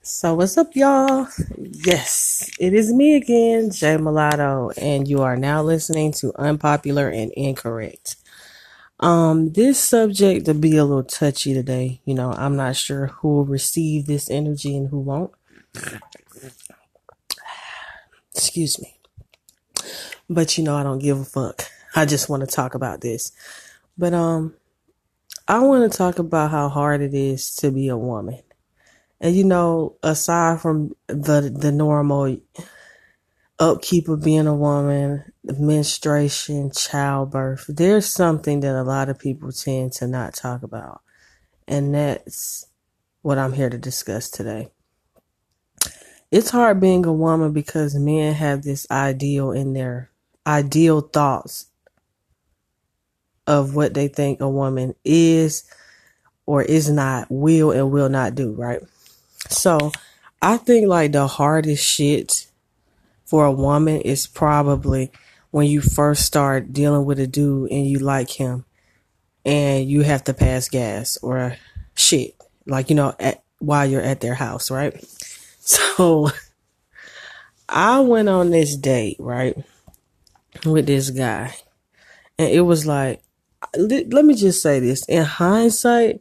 [0.00, 1.28] So what's up, y'all?
[1.58, 7.30] Yes, it is me again, Jay Mulatto, and you are now listening to Unpopular and
[7.32, 8.16] Incorrect.
[9.00, 12.00] Um, this subject to be a little touchy today.
[12.06, 15.32] You know, I'm not sure who will receive this energy and who won't.
[18.34, 18.93] Excuse me.
[20.28, 21.64] But you know, I don't give a fuck.
[21.94, 23.32] I just want to talk about this.
[23.96, 24.54] But um,
[25.46, 28.42] I want to talk about how hard it is to be a woman.
[29.20, 32.36] And you know, aside from the the normal
[33.58, 39.92] upkeep of being a woman, menstruation, childbirth, there's something that a lot of people tend
[39.92, 41.02] to not talk about.
[41.68, 42.66] And that's
[43.22, 44.70] what I'm here to discuss today.
[46.30, 50.10] It's hard being a woman because men have this ideal in their
[50.46, 51.66] ideal thoughts
[53.46, 55.64] of what they think a woman is
[56.46, 58.80] or is not, will and will not do, right?
[59.48, 59.92] So
[60.42, 62.46] I think like the hardest shit
[63.24, 65.10] for a woman is probably
[65.50, 68.64] when you first start dealing with a dude and you like him
[69.44, 71.56] and you have to pass gas or
[71.94, 72.34] shit,
[72.66, 75.04] like, you know, at, while you're at their house, right?
[75.66, 76.28] So
[77.70, 79.56] I went on this date, right,
[80.64, 81.54] with this guy.
[82.38, 83.22] And it was like,
[83.76, 86.20] let me just say this in hindsight,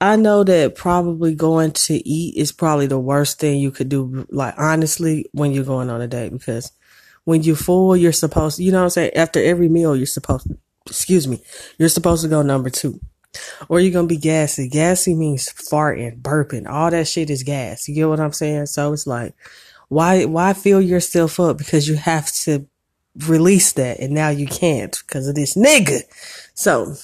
[0.00, 4.26] I know that probably going to eat is probably the worst thing you could do.
[4.30, 6.72] Like honestly, when you're going on a date, because
[7.24, 9.14] when you're full, you're supposed to, you know what I'm saying?
[9.14, 11.40] After every meal, you're supposed to, excuse me,
[11.78, 13.00] you're supposed to go number two.
[13.68, 14.68] Or you're to be gassy.
[14.68, 16.68] Gassy means farting, burping.
[16.68, 17.88] All that shit is gas.
[17.88, 18.66] You get what I'm saying?
[18.66, 19.34] So it's like,
[19.88, 21.56] why, why fill yourself up?
[21.58, 22.66] Because you have to
[23.26, 26.00] release that and now you can't because of this nigga.
[26.54, 26.94] So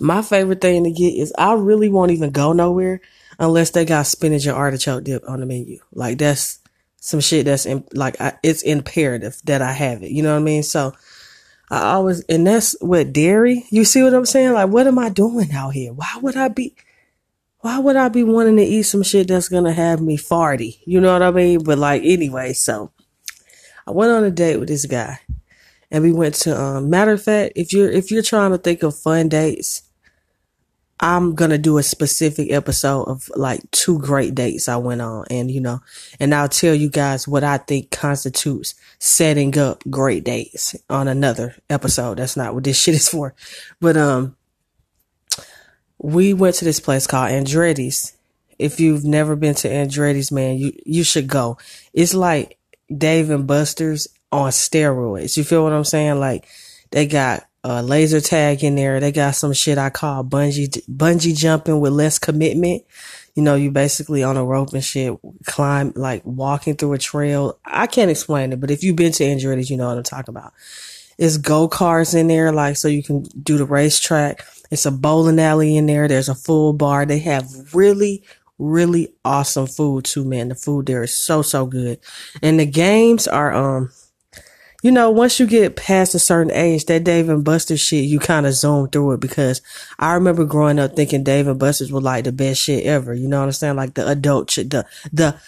[0.00, 3.00] my favorite thing to get is I really won't even go nowhere
[3.38, 5.78] unless they got spinach and artichoke dip on the menu.
[5.92, 6.58] Like that's
[6.96, 10.10] some shit that's in, like I, it's imperative that I have it.
[10.10, 10.62] You know what I mean?
[10.62, 10.92] So
[11.70, 13.64] I always and that's what dairy.
[13.70, 14.52] You see what I'm saying?
[14.52, 15.92] Like what am I doing out here?
[15.92, 16.74] Why would I be?
[17.60, 20.80] Why would I be wanting to eat some shit that's gonna have me farty?
[20.84, 21.62] You know what I mean?
[21.62, 22.90] But like anyway, so
[23.90, 25.18] I went on a date with this guy
[25.90, 28.82] and we went to um, matter of fact if you're if you're trying to think
[28.82, 29.82] of fun dates
[31.00, 35.50] i'm gonna do a specific episode of like two great dates i went on and
[35.50, 35.80] you know
[36.20, 41.56] and i'll tell you guys what i think constitutes setting up great dates on another
[41.70, 42.18] episode.
[42.18, 43.34] That's not what this shit is for.
[43.80, 44.36] But um
[45.98, 48.16] we went to this place called andretti's.
[48.58, 51.58] If you've never been to andretti's man you you should go.
[51.92, 52.58] It's like
[52.96, 55.36] dave and buster's on steroids.
[55.36, 56.20] You feel what I'm saying?
[56.20, 56.46] Like
[56.90, 59.00] they got a laser tag in there.
[59.00, 62.82] They got some shit I call bungee bungee jumping with less commitment.
[63.34, 67.58] You know, you basically on a rope and shit, climb like walking through a trail.
[67.64, 70.34] I can't explain it, but if you've been to Andretti's, you know what I'm talking
[70.34, 70.52] about.
[71.16, 74.44] It's go karts in there, like so you can do the racetrack.
[74.70, 76.08] It's a bowling alley in there.
[76.08, 77.04] There's a full bar.
[77.04, 78.22] They have really,
[78.60, 80.48] really awesome food too, man.
[80.48, 81.98] The food there is so so good,
[82.42, 83.90] and the games are um
[84.82, 88.18] you know, once you get past a certain age, that Dave and Buster's shit, you
[88.18, 89.60] kind of zoom through it because
[89.98, 93.12] I remember growing up thinking Dave and Buster's was like the best shit ever.
[93.14, 93.76] You know what I'm saying?
[93.76, 95.38] Like the adult the, the,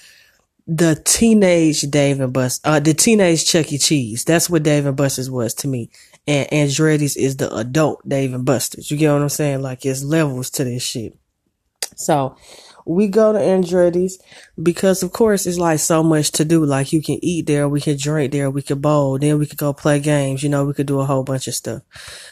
[0.67, 3.79] the teenage Dave and Buster's, uh, the teenage Chuck E.
[3.79, 4.25] Cheese.
[4.25, 5.91] That's what Dave and Buster's was to me.
[6.27, 8.91] And Andretti's is the adult Dave and Buster's.
[8.91, 9.63] You get what I'm saying?
[9.63, 11.17] Like it's levels to this shit.
[11.97, 12.37] So,
[12.85, 14.19] we go to Andretti's
[14.61, 16.65] because of course it's like so much to do.
[16.65, 19.59] Like you can eat there, we can drink there, we could bowl, then we could
[19.59, 21.83] go play games, you know, we could do a whole bunch of stuff.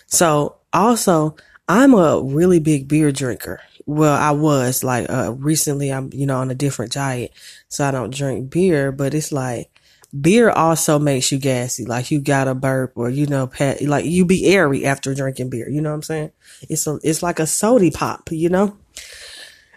[0.07, 1.37] So also
[1.69, 3.61] I'm a really big beer drinker.
[3.87, 7.33] Well, I was like, uh, recently I'm, you know, on a different diet.
[7.69, 9.71] So I don't drink beer, but it's like,
[10.19, 11.85] beer also makes you gassy.
[11.85, 15.51] Like you got a burp or, you know, pat, like you be airy after drinking
[15.51, 15.69] beer.
[15.69, 16.33] You know what I'm saying?
[16.69, 18.77] It's a, it's like a sody pop, you know?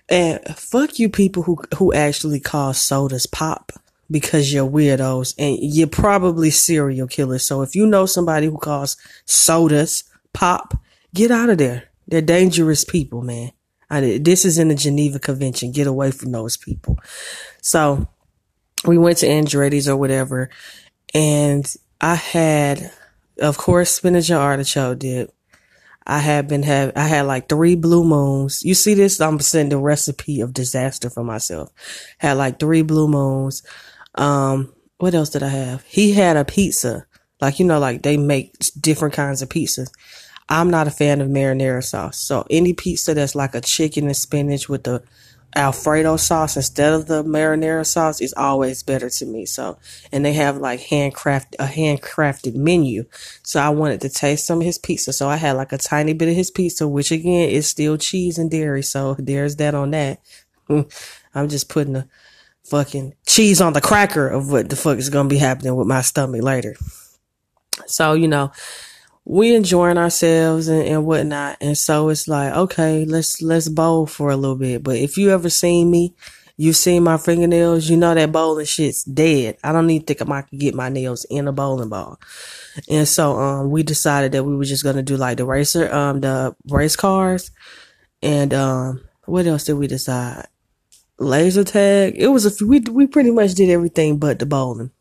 [0.10, 3.72] And fuck you people who, who actually call sodas pop
[4.12, 7.44] because you're weirdos and you're probably serial killers.
[7.44, 10.04] So if you know somebody who calls sodas
[10.34, 10.78] pop,
[11.14, 11.90] get out of there.
[12.08, 13.52] They're dangerous people, man.
[13.90, 15.72] I, this is in the Geneva Convention.
[15.72, 17.00] Get away from those people.
[17.62, 18.08] So
[18.86, 20.50] we went to Andretti's or whatever,
[21.14, 22.92] and I had,
[23.40, 25.34] of course, spinach and artichoke dip.
[26.06, 28.64] I have been have I had like three blue moons.
[28.64, 29.22] You see this?
[29.22, 31.72] I'm sending the recipe of disaster for myself.
[32.18, 33.64] Had like three blue moons.
[34.16, 35.84] Um, what else did I have?
[35.84, 37.06] He had a pizza,
[37.42, 39.90] Like, you know, like they make different kinds of pizzas.
[40.50, 42.20] I'm not a fan of marinara sauce.
[42.20, 45.04] So any pizza that's like a chicken and spinach with the
[45.56, 49.46] Alfredo sauce instead of the marinara sauce is always better to me.
[49.46, 49.78] So,
[50.12, 53.06] and they have like handcraft a handcrafted menu.
[53.44, 55.14] So I wanted to taste some of his pizza.
[55.14, 58.38] So I had like a tiny bit of his pizza, which again is still cheese
[58.38, 58.84] and dairy.
[58.84, 60.20] So there's that on that.
[60.70, 62.08] I'm just putting the
[62.64, 66.02] fucking cheese on the cracker of what the fuck is to be happening with my
[66.02, 66.76] stomach later.
[67.86, 68.52] So, you know,
[69.26, 71.58] we enjoying ourselves and, and whatnot.
[71.62, 74.84] And so it's like, okay, let's, let's bowl for a little bit.
[74.84, 76.14] But if you ever seen me,
[76.58, 79.58] you've seen my fingernails, you know that bowling shit's dead.
[79.64, 82.20] I don't even think I could get my nails in a bowling ball.
[82.90, 85.92] And so, um, we decided that we were just going to do like the racer,
[85.94, 87.52] um, the race cars.
[88.22, 90.48] And, um, what else did we decide?
[91.18, 92.16] Laser tag.
[92.18, 94.92] It was a, we, we pretty much did everything but the bowling.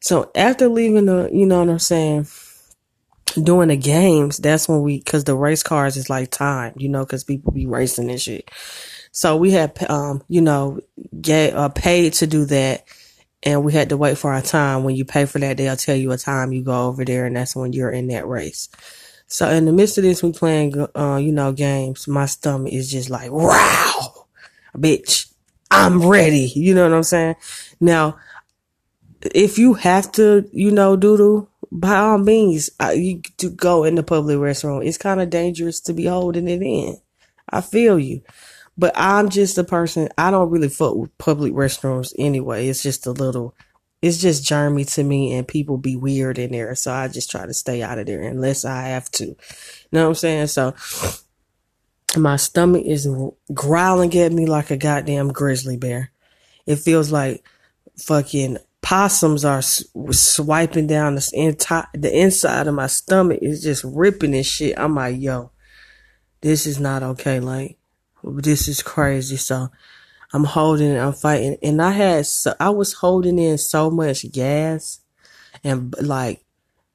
[0.00, 2.26] So after leaving the, you know what I'm saying?
[3.34, 7.04] Doing the games, that's when we, cause the race cars is like time, you know,
[7.04, 8.50] cause people be racing and shit.
[9.12, 10.80] So we had, um, you know,
[11.20, 12.84] get, uh, paid to do that.
[13.44, 14.84] And we had to wait for our time.
[14.84, 17.34] When you pay for that, they'll tell you a time you go over there and
[17.34, 18.68] that's when you're in that race.
[19.26, 22.06] So in the midst of this, we playing, uh, you know, games.
[22.06, 24.26] My stomach is just like, wow,
[24.76, 25.32] bitch,
[25.70, 26.52] I'm ready.
[26.54, 27.36] You know what I'm saying?
[27.80, 28.18] Now,
[29.22, 33.94] if you have to, you know, doodle, by all means, I, you to go in
[33.94, 34.86] the public restroom.
[34.86, 36.98] It's kind of dangerous to be holding it in.
[37.48, 38.20] I feel you.
[38.76, 42.68] But I'm just a person, I don't really fuck with public restrooms anyway.
[42.68, 43.54] It's just a little,
[44.02, 46.74] it's just germy to me and people be weird in there.
[46.74, 49.26] So I just try to stay out of there unless I have to.
[49.26, 49.36] You
[49.92, 50.46] know what I'm saying?
[50.48, 50.74] So
[52.18, 53.08] my stomach is
[53.54, 56.10] growling at me like a goddamn grizzly bear.
[56.66, 57.46] It feels like
[57.98, 64.44] fucking possums are swiping down the the inside of my stomach is just ripping and
[64.44, 64.78] shit.
[64.78, 65.52] I'm like, yo,
[66.40, 67.40] this is not okay.
[67.40, 67.78] Like,
[68.22, 69.36] this is crazy.
[69.36, 69.70] So
[70.32, 70.98] I'm holding it.
[70.98, 75.00] I'm fighting, and I had so, I was holding in so much gas,
[75.62, 76.42] and like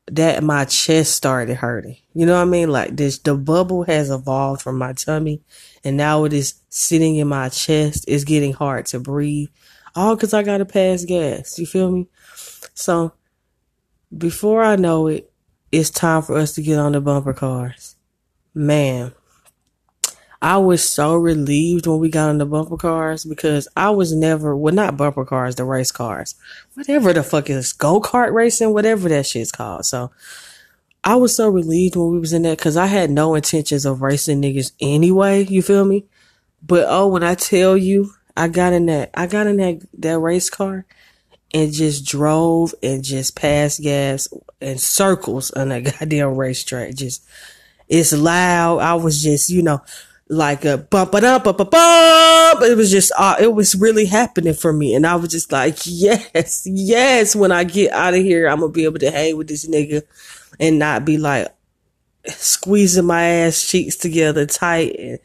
[0.08, 1.98] that, my chest started hurting.
[2.14, 2.70] You know what I mean?
[2.70, 5.42] Like this, the bubble has evolved from my tummy,
[5.84, 8.06] and now it is sitting in my chest.
[8.08, 9.50] It's getting hard to breathe
[9.98, 11.58] all because I got to pass gas.
[11.58, 12.08] You feel me?
[12.74, 13.14] So
[14.16, 15.32] before I know it,
[15.72, 17.96] it's time for us to get on the bumper cars.
[18.54, 19.14] Man,
[20.42, 24.56] I was so relieved when we got on the bumper cars because I was never,
[24.56, 26.36] well, not bumper cars, the race cars,
[26.76, 29.86] whatever the fuck is go kart racing, whatever that shit's called.
[29.86, 30.12] So
[31.04, 34.04] I was so relieved when we was in that because I had no intentions of
[34.04, 35.44] racing niggas anyway.
[35.44, 36.06] You feel me?
[36.62, 40.20] But oh, when I tell you, I got in that I got in that that
[40.20, 40.86] race car
[41.54, 44.28] and just drove and just passed gas
[44.62, 46.94] in circles on that goddamn racetrack.
[46.94, 47.26] Just
[47.88, 48.80] it's loud.
[48.80, 49.82] I was just, you know,
[50.30, 52.62] like a bump it up, up, up, up.
[52.62, 54.94] It was just, uh, it was really happening for me.
[54.94, 57.36] And I was just like, yes, yes.
[57.36, 60.04] When I get out of here, I'm to be able to hang with this nigga
[60.60, 61.48] and not be like
[62.26, 65.20] squeezing my ass cheeks together tight and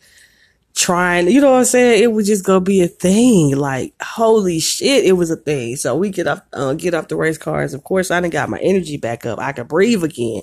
[0.75, 2.03] trying, you know what I'm saying?
[2.03, 3.57] It was just gonna be a thing.
[3.57, 5.77] Like, holy shit, it was a thing.
[5.77, 7.75] So we get off, uh, get off the race cars.
[7.75, 9.39] Of course, I didn't got my energy back up.
[9.39, 10.43] I could breathe again.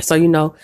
[0.00, 0.54] So, you know,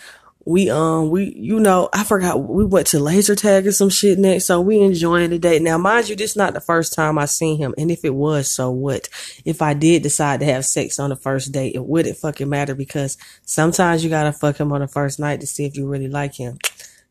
[0.47, 4.17] we, um, we, you know, I forgot, we went to laser tag or some shit
[4.17, 4.47] next.
[4.47, 5.59] So we enjoying the day.
[5.59, 7.75] Now, mind you, this not the first time I seen him.
[7.77, 9.09] And if it was, so what?
[9.45, 12.77] If I did decide to have sex on the first date, it wouldn't fucking matter
[12.77, 16.09] because sometimes you gotta fuck him on the first night to see if you really
[16.09, 16.59] like him.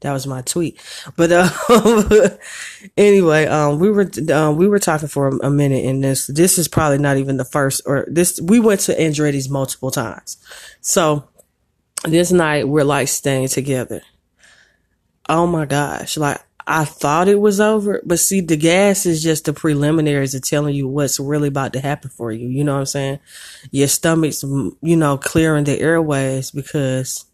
[0.02, 0.80] That was my tweet.
[1.16, 2.30] But uh,
[2.98, 6.58] anyway, um, we were um, we were talking for a, a, minute, and this this
[6.58, 8.40] is probably not even the first or this.
[8.42, 10.38] We went to Andretti's multiple times,
[10.82, 11.28] so
[12.04, 14.02] this night we're like staying together.
[15.28, 16.18] Oh my gosh!
[16.18, 20.42] Like I thought it was over, but see, the gas is just the preliminaries of
[20.42, 22.48] telling you what's really about to happen for you.
[22.48, 23.20] You know what I'm saying?
[23.72, 27.25] Your stomach's, you know, clearing the airways because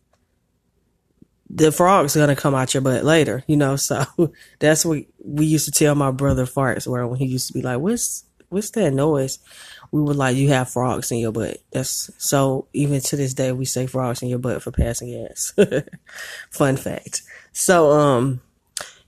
[1.61, 3.75] the frog's gonna come out your butt later, you know.
[3.75, 4.05] So
[4.59, 7.61] that's what we used to tell my brother farts where when he used to be
[7.61, 9.39] like, "What's what's that noise?"
[9.91, 12.67] We were like, "You have frogs in your butt." That's so.
[12.73, 15.53] Even to this day, we say frogs in your butt for passing gas.
[16.49, 17.21] Fun fact.
[17.53, 18.41] So um,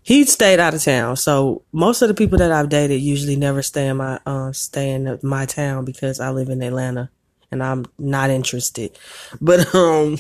[0.04, 1.16] he stayed out of town.
[1.16, 4.92] So most of the people that I've dated usually never stay in my uh, stay
[4.92, 7.10] in my town because I live in Atlanta
[7.52, 8.98] and I'm not interested.
[9.40, 10.18] But um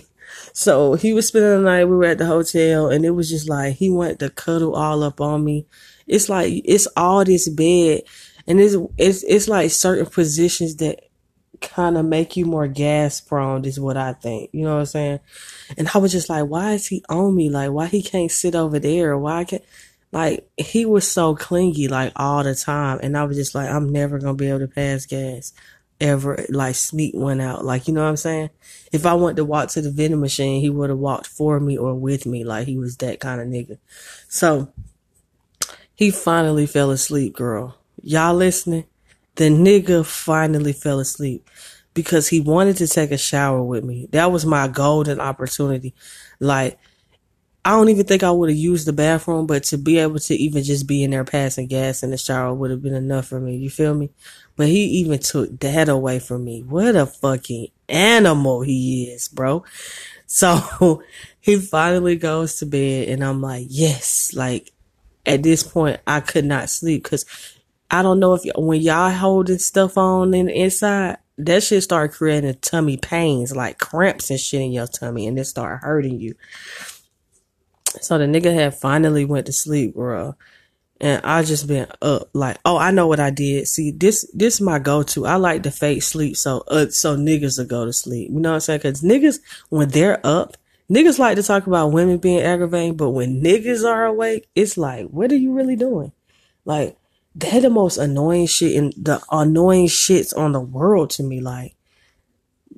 [0.51, 1.85] so he was spending the night.
[1.85, 5.03] We were at the hotel, and it was just like he wanted to cuddle all
[5.03, 5.65] up on me.
[6.07, 8.01] It's like it's all this bed,
[8.47, 10.99] and it's it's it's like certain positions that
[11.63, 14.49] kind of make you more gas prone is what I think.
[14.53, 15.19] You know what I'm saying?
[15.77, 17.49] And I was just like, why is he on me?
[17.49, 19.17] Like, why he can't sit over there?
[19.17, 19.63] Why can't,
[20.11, 22.99] like, he was so clingy, like, all the time.
[23.01, 25.53] And I was just like, I'm never to be able to pass gas
[26.03, 27.63] ever, like, sneak one out.
[27.65, 28.49] Like, you know what I'm saying?
[28.91, 31.77] If I went to walk to the vending machine, he would have walked for me
[31.77, 32.43] or with me.
[32.43, 33.77] Like, he was that kind of nigga.
[34.27, 34.71] So,
[35.95, 37.77] he finally fell asleep, girl.
[38.01, 38.85] Y'all listening?
[39.35, 41.49] The nigga finally fell asleep
[41.93, 44.07] because he wanted to take a shower with me.
[44.11, 45.93] That was my golden opportunity.
[46.39, 46.77] Like,
[47.65, 50.35] I don't even think I would have used the bathroom, but to be able to
[50.35, 53.39] even just be in there passing gas in the shower would have been enough for
[53.39, 53.55] me.
[53.55, 54.09] You feel me?
[54.57, 56.61] But he even took that away from me.
[56.61, 59.63] What a fucking animal he is, bro.
[60.25, 61.03] So
[61.41, 64.71] he finally goes to bed and I'm like, yes, like
[65.27, 67.25] at this point I could not sleep because
[67.91, 71.83] I don't know if y- when y'all holding stuff on in the inside, that shit
[71.83, 76.19] start creating tummy pains, like cramps and shit in your tummy, and it start hurting
[76.19, 76.33] you.
[78.03, 80.35] So the nigga had finally went to sleep, bro.
[81.01, 83.67] And I just been up like, oh, I know what I did.
[83.67, 85.25] See, this this my go to.
[85.25, 88.29] I like to fake sleep so uh, so niggas will go to sleep.
[88.31, 88.79] You know what I'm saying?
[88.79, 90.55] Because niggas when they're up,
[90.89, 95.07] niggas like to talk about women being aggravating, but when niggas are awake, it's like,
[95.07, 96.13] what are you really doing?
[96.63, 96.97] Like
[97.35, 101.41] they're the most annoying shit and the annoying shits on the world to me.
[101.41, 101.75] Like,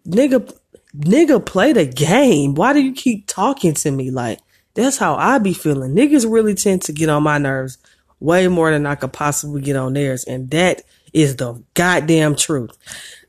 [0.07, 0.51] nigga,
[0.97, 2.55] nigga, play the game.
[2.55, 4.11] Why do you keep talking to me?
[4.11, 4.39] Like,
[4.75, 5.95] that's how I be feeling.
[5.95, 7.77] Niggas really tend to get on my nerves
[8.19, 10.23] way more than I could possibly get on theirs.
[10.25, 12.77] And that is the goddamn truth.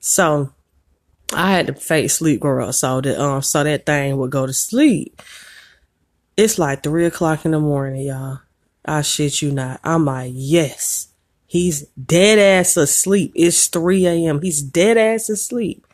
[0.00, 0.53] So
[1.33, 2.73] I had to fake sleep girl.
[2.73, 5.23] So that, um, so that thing would go to sleep.
[6.37, 8.41] It's like three o'clock in the morning, y'all.
[8.85, 9.81] I shit you not.
[9.83, 11.09] I'm like, yes.
[11.47, 13.33] He's dead ass asleep.
[13.35, 14.43] It's 3 a.m.
[14.43, 15.86] He's dead ass asleep.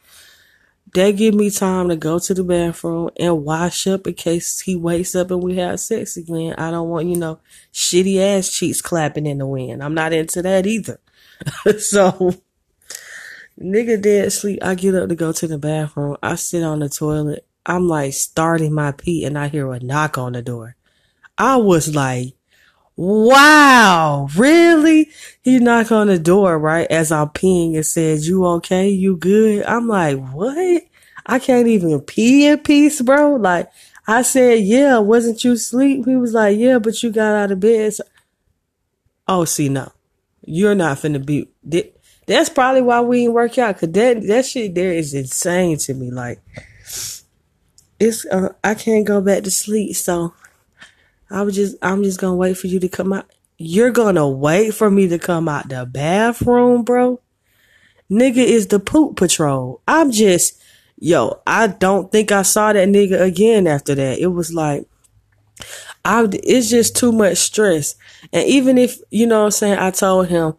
[0.94, 4.76] That give me time to go to the bathroom and wash up in case he
[4.76, 6.54] wakes up and we have sex again.
[6.58, 7.38] I don't want, you know,
[7.72, 9.82] shitty ass cheeks clapping in the wind.
[9.82, 11.00] I'm not into that either.
[11.78, 12.34] so,
[13.58, 14.58] nigga dead asleep.
[14.62, 16.18] I get up to go to the bathroom.
[16.22, 17.46] I sit on the toilet.
[17.64, 20.76] I'm like starting my pee and I hear a knock on the door.
[21.38, 22.34] I was like,
[22.96, 25.08] Wow, really?
[25.42, 28.88] He knocked on the door right as I'm peeing and said, You okay?
[28.88, 29.64] You good?
[29.64, 30.82] I'm like, What?
[31.24, 33.36] I can't even pee in peace, bro.
[33.36, 33.70] Like,
[34.06, 36.04] I said, Yeah, wasn't you asleep?
[36.04, 37.94] He was like, Yeah, but you got out of bed.
[37.94, 38.04] So-
[39.26, 39.90] oh, see, no,
[40.44, 41.48] you're not finna be.
[42.26, 43.78] That's probably why we ain't work out.
[43.78, 46.10] Cause that, that shit there is insane to me.
[46.10, 46.40] Like,
[47.98, 49.96] it's, uh, I can't go back to sleep.
[49.96, 50.34] So,
[51.32, 53.26] I was just, I'm just gonna wait for you to come out.
[53.56, 57.20] You're gonna wait for me to come out the bathroom, bro?
[58.10, 59.80] Nigga is the poop patrol.
[59.88, 60.60] I'm just,
[60.98, 64.18] yo, I don't think I saw that nigga again after that.
[64.18, 64.86] It was like,
[66.04, 67.94] I, it's just too much stress.
[68.32, 70.54] And even if, you know what I'm saying, I told him,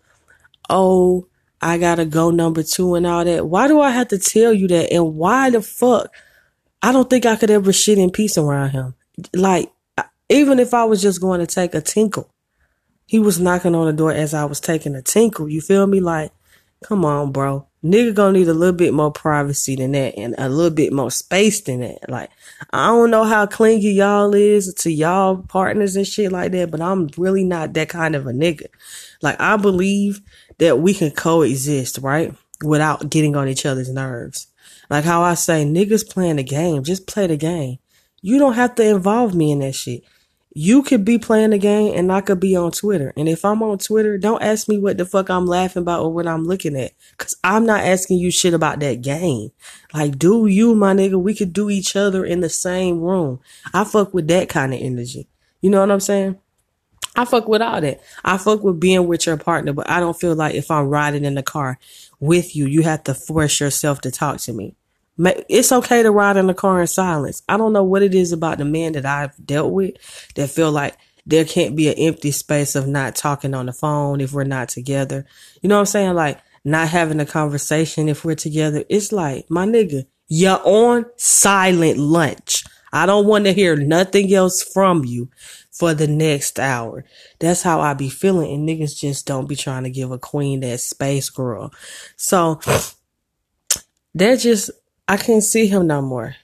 [0.69, 1.27] oh,
[1.61, 3.45] I gotta go number two and all that.
[3.45, 4.91] Why do I have to tell you that?
[4.91, 6.11] And why the fuck?
[6.81, 8.95] I don't think I could ever shit in peace around him.
[9.33, 9.71] Like,
[10.29, 12.29] even if I was just going to take a tinkle,
[13.05, 15.49] he was knocking on the door as I was taking a tinkle.
[15.49, 15.99] You feel me?
[15.99, 16.31] Like,
[16.83, 17.67] come on, bro.
[17.83, 21.11] Nigga gonna need a little bit more privacy than that and a little bit more
[21.11, 22.09] space than that.
[22.09, 22.29] Like,
[22.71, 26.79] I don't know how clingy y'all is to y'all partners and shit like that, but
[26.79, 28.67] I'm really not that kind of a nigga.
[29.21, 30.21] Like, I believe
[30.59, 32.33] that we can coexist, right?
[32.63, 34.47] Without getting on each other's nerves.
[34.89, 37.79] Like how I say, niggas playing the game, just play the game.
[38.21, 40.03] You don't have to involve me in that shit
[40.55, 43.11] you could be playing the game and I could be on Twitter.
[43.17, 46.13] And if I'm on Twitter, don't ask me what the fuck I'm laughing about or
[46.13, 46.91] what I'm looking at.
[47.17, 49.51] Cause I'm not asking you shit about that game.
[49.93, 51.19] Like, do you, my nigga?
[51.19, 53.39] We could do each other in the same room.
[53.73, 55.27] I fuck with that kind of energy.
[55.61, 56.37] You know what I'm saying?
[57.15, 58.01] I fuck with all that.
[58.23, 61.25] I fuck with being with your partner, but I don't feel like if I'm riding
[61.25, 61.79] in the car
[62.19, 64.75] with you, you have to force yourself to talk to me.
[65.17, 67.43] It's okay to ride in the car in silence.
[67.47, 69.95] I don't know what it is about the men that I've dealt with
[70.35, 74.21] that feel like there can't be an empty space of not talking on the phone
[74.21, 75.25] if we're not together.
[75.61, 76.13] You know what I'm saying?
[76.15, 78.83] Like not having a conversation if we're together.
[78.89, 82.63] It's like, my nigga, you're on silent lunch.
[82.91, 85.29] I don't want to hear nothing else from you
[85.71, 87.05] for the next hour.
[87.39, 88.53] That's how I be feeling.
[88.53, 91.73] And niggas just don't be trying to give a queen that space, girl.
[92.17, 92.59] So
[94.15, 94.69] that just
[95.07, 96.35] I can't see him no more.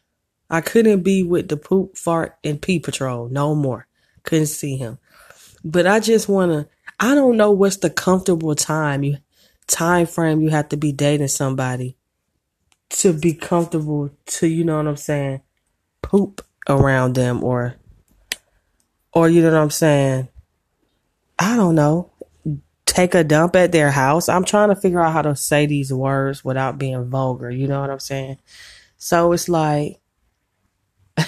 [0.49, 3.87] I couldn't be with the poop, fart, and pee patrol no more.
[4.23, 4.97] Couldn't see him.
[5.63, 6.67] But I just wanna.
[6.99, 9.17] I don't know what's the comfortable time you
[9.67, 11.95] time frame you have to be dating somebody
[12.89, 15.41] to be comfortable to, you know what I'm saying,
[16.01, 17.75] poop around them or
[19.13, 20.27] or you know what I'm saying?
[21.37, 22.11] I don't know.
[22.99, 24.27] Take a dump at their house.
[24.27, 27.79] I'm trying to figure out how to say these words without being vulgar, you know
[27.79, 28.39] what I'm saying?
[28.97, 30.01] So it's like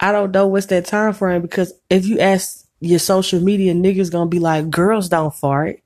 [0.00, 4.10] I don't know what's that time frame because if you ask your social media niggas
[4.10, 5.80] gonna be like, girls don't fart.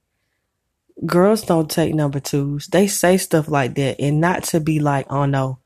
[1.04, 2.68] Girls don't take number twos.
[2.68, 5.58] They say stuff like that and not to be like, oh no,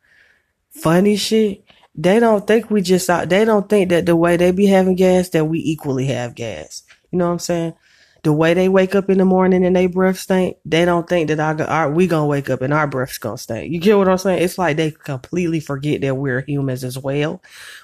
[0.71, 1.63] funny shit.
[1.95, 4.97] They don't think we just out, they don't think that the way they be having
[4.97, 6.83] gas that we equally have gas.
[7.13, 7.75] You know what I'm saying?
[8.25, 11.28] The way they wake up in the morning and they breath stink, they don't think
[11.28, 13.71] that our, our we gonna wake up and our breath's gonna stink.
[13.71, 14.43] You get what I'm saying?
[14.43, 17.43] It's like they completely forget that we're humans as well,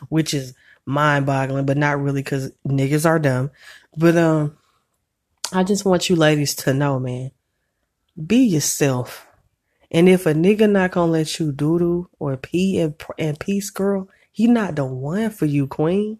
[0.08, 0.54] which is
[0.86, 3.50] mind boggling, but not really because niggas are dumb.
[3.96, 4.56] But um,
[5.52, 7.32] I just want you ladies to know, man,
[8.26, 9.26] be yourself.
[9.90, 14.08] And if a nigga not gonna let you doodle or pee and, and peace, girl,
[14.32, 16.18] he not the one for you, queen.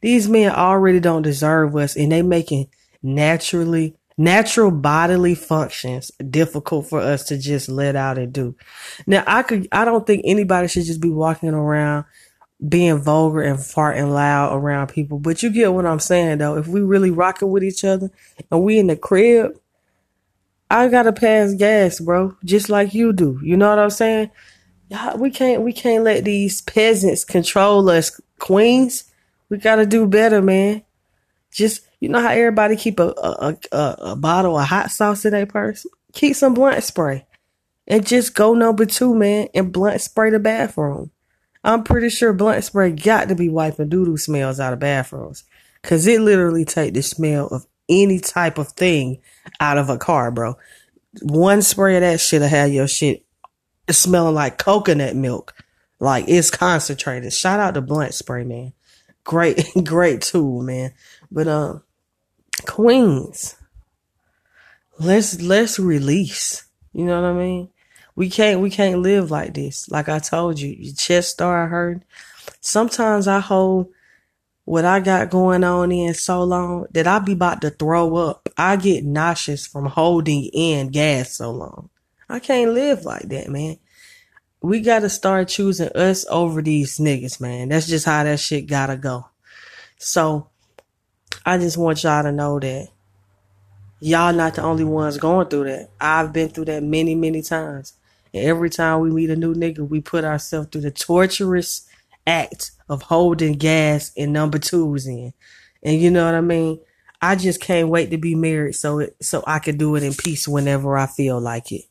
[0.00, 2.68] These men already don't deserve us, and they making
[3.04, 8.54] naturally natural bodily functions difficult for us to just let out and do.
[9.06, 12.04] Now, I could, I don't think anybody should just be walking around
[12.66, 15.18] being vulgar and farting loud around people.
[15.18, 16.56] But you get what I'm saying though.
[16.56, 18.10] If we really rocking with each other
[18.50, 19.58] and we in the crib,
[20.70, 23.38] I gotta pass gas, bro, just like you do.
[23.42, 24.30] You know what I'm saying?
[25.16, 29.04] We can't we can't let these peasants control us, queens.
[29.48, 30.82] We gotta do better, man.
[31.50, 35.30] Just you know how everybody keep a a, a, a bottle of hot sauce in
[35.30, 35.86] their purse.
[36.12, 37.26] Keep some blunt spray,
[37.86, 41.10] and just go number two, man, and blunt spray the bathroom.
[41.64, 45.44] I'm pretty sure blunt spray got to be wiping doodoo smells out of bathrooms.
[45.82, 49.22] Cause it literally take the smell of any type of thing
[49.60, 50.56] out of a car, bro.
[51.22, 53.24] One spray of that shit'll have your shit
[53.90, 55.54] smelling like coconut milk.
[56.00, 57.32] Like it's concentrated.
[57.32, 58.74] Shout out to blunt spray, man.
[59.24, 60.92] Great, great tool, man.
[61.30, 61.82] But um,
[62.66, 63.56] Queens,
[64.98, 66.64] let's let's release.
[66.92, 67.70] You know what I mean?
[68.16, 69.88] We can't we can't live like this.
[69.88, 72.04] Like I told you, your chest start hurting.
[72.60, 73.88] Sometimes I hold
[74.64, 78.48] what I got going on in so long that I be about to throw up.
[78.56, 81.90] I get nauseous from holding in gas so long.
[82.28, 83.78] I can't live like that, man.
[84.62, 87.68] We gotta start choosing us over these niggas, man.
[87.68, 89.28] That's just how that shit gotta go.
[89.98, 90.48] So
[91.46, 92.88] I just want y'all to know that
[94.00, 95.90] y'all not the only ones going through that.
[96.00, 97.94] I've been through that many, many times.
[98.32, 101.88] And every time we meet a new nigga, we put ourselves through the torturous
[102.26, 105.32] act of holding gas and number twos in.
[105.82, 106.80] And you know what I mean?
[107.20, 110.14] I just can't wait to be married so it, so I can do it in
[110.14, 111.84] peace whenever I feel like it.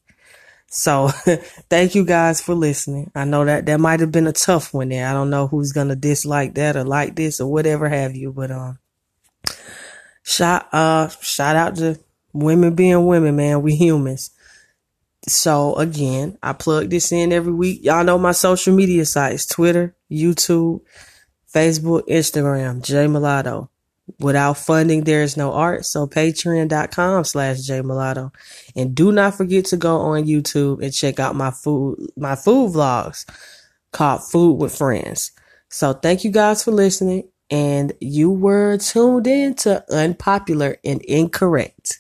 [0.68, 1.08] So
[1.70, 3.12] thank you guys for listening.
[3.16, 5.08] I know that that might have been a tough one there.
[5.08, 8.52] I don't know who's gonna dislike that or like this or whatever have you, but
[8.52, 8.80] um
[10.24, 12.00] shout uh shout out to
[12.34, 13.62] women being women, man.
[13.62, 14.32] We humans.
[15.28, 17.84] So again, I plug this in every week.
[17.84, 20.82] Y'all know my social media sites, Twitter, YouTube,
[21.54, 23.70] Facebook, Instagram, J Mulatto.
[24.20, 25.86] Without funding, there is no art.
[25.86, 28.34] So patreon.com slash J Mulatto.
[28.76, 32.74] And do not forget to go on YouTube and check out my food, my food
[32.74, 33.26] vlogs
[33.94, 35.32] called Food with Friends.
[35.70, 37.30] So thank you guys for listening.
[37.50, 42.00] And you were tuned in to Unpopular and Incorrect.